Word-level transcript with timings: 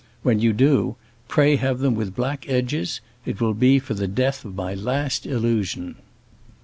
When 0.23 0.39
you 0.39 0.51
do, 0.51 0.95
pray 1.27 1.57
have 1.57 1.77
them 1.77 1.93
with 1.93 2.15
black 2.15 2.49
edges; 2.49 3.01
it 3.23 3.39
will 3.39 3.53
be 3.53 3.77
for 3.77 3.93
the 3.93 4.07
death 4.07 4.43
of 4.43 4.55
my 4.55 4.73
last 4.73 5.27
illusion." 5.27 5.93